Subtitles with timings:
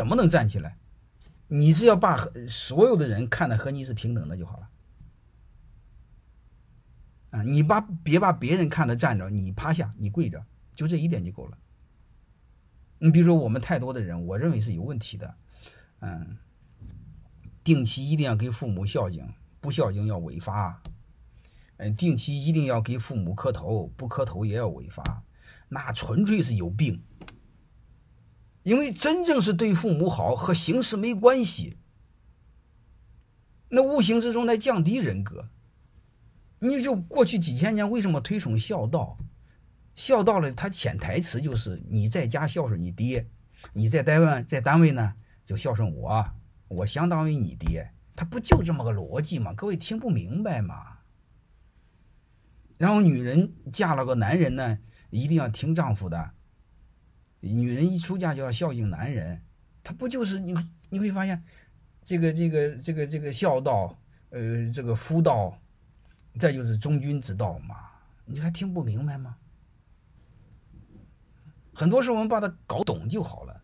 [0.00, 0.78] 怎么能站起来？
[1.46, 2.16] 你只要把
[2.48, 4.70] 所有的人看的和你是平等的就好了。
[7.32, 10.42] 啊，你把别把别人看的站着，你趴下，你跪着，
[10.74, 11.58] 就这一点就够了。
[12.98, 15.34] 你比如说我们太多的人，我认为是有问题的。
[15.98, 16.38] 嗯，
[17.62, 19.30] 定期一定要给父母孝敬，
[19.60, 20.82] 不孝敬要违法。
[21.76, 25.22] 嗯，定期一定要给父母磕头，不磕头也要违法。
[25.68, 27.02] 那纯粹是有病。
[28.62, 31.78] 因为真正是对父母好和形式没关系，
[33.68, 35.48] 那无形之中在降低人格。
[36.58, 39.16] 你就过去几千年为什么推崇孝道？
[39.94, 43.28] 孝道了，它潜台词就是你在家孝顺你爹，
[43.72, 45.14] 你在单位在单位呢
[45.44, 46.24] 就孝顺我，
[46.68, 49.54] 我相当于你爹，他不就这么个逻辑吗？
[49.54, 50.98] 各位听不明白吗？
[52.76, 54.78] 然后女人嫁了个男人呢，
[55.10, 56.32] 一定要听丈夫的。
[57.40, 59.40] 女人一出嫁就要孝敬男人，
[59.82, 60.54] 她不就是你？
[60.90, 61.42] 你会发现，
[62.02, 63.98] 这个这个这个这个孝道，
[64.30, 65.56] 呃，这个夫道，
[66.38, 67.76] 再就是忠君之道嘛？
[68.24, 69.36] 你还听不明白吗？
[71.72, 73.59] 很多事我们把它搞懂就好了。